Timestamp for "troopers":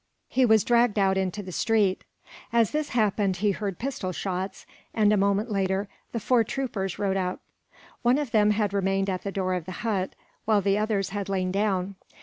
6.43-6.97